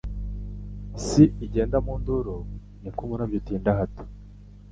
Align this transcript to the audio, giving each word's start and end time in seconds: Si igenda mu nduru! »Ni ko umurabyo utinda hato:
Si 1.05 1.23
igenda 1.45 1.77
mu 1.85 1.93
nduru! 1.99 2.35
»Ni 2.81 2.89
ko 2.95 2.99
umurabyo 3.05 3.35
utinda 3.41 3.69
hato: 3.79 4.03